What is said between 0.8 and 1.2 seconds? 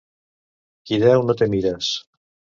Qui